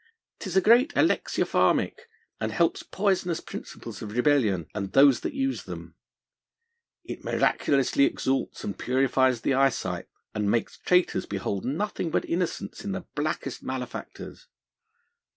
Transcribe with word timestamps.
'Tis 0.39 0.57
a 0.57 0.61
great 0.61 0.91
alexiopharmick, 0.95 2.07
and 2.39 2.51
helps 2.51 2.81
poisonous 2.81 3.39
principles 3.39 4.01
of 4.01 4.13
rebellion, 4.13 4.65
and 4.73 4.93
those 4.93 5.19
that 5.19 5.35
use 5.35 5.65
them. 5.65 5.93
It 7.03 7.23
miraculously 7.23 8.05
exalts 8.05 8.63
and 8.63 8.75
purifies 8.79 9.41
the 9.41 9.53
eyesight, 9.53 10.07
and 10.33 10.49
makes 10.49 10.79
traitors 10.79 11.27
behold 11.27 11.65
nothing 11.65 12.09
but 12.09 12.25
innocence 12.25 12.83
in 12.83 12.93
the 12.93 13.05
blackest 13.13 13.61
malefactors. 13.61 14.47